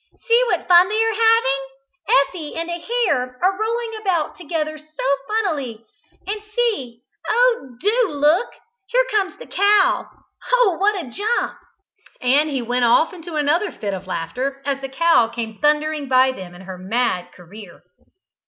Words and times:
"See 0.27 0.43
what 0.47 0.67
fun 0.67 0.89
they 0.89 0.99
are 1.03 1.13
having! 1.13 1.67
Effie 2.25 2.55
and 2.55 2.71
a 2.71 2.79
hare 2.79 3.37
are 3.39 3.59
rolling 3.61 3.97
about 4.01 4.35
together 4.35 4.75
so 4.79 5.03
funnily. 5.27 5.85
And 6.25 6.41
see 6.55 7.03
oh, 7.29 7.75
do 7.79 8.09
look. 8.11 8.47
Here 8.87 9.05
comes 9.11 9.37
the 9.37 9.45
cow! 9.45 10.09
Oh, 10.53 10.75
what 10.79 10.99
a 10.99 11.07
jump!" 11.07 11.53
And 12.19 12.49
he 12.49 12.63
went 12.63 12.85
off 12.85 13.13
into 13.13 13.35
another 13.35 13.71
fit 13.71 13.93
of 13.93 14.07
laughter 14.07 14.59
as 14.65 14.81
the 14.81 14.89
cow 14.89 15.27
came 15.27 15.59
thundering 15.59 16.07
by 16.07 16.31
them 16.31 16.55
in 16.55 16.61
her 16.61 16.79
mad 16.79 17.31
career. 17.31 17.83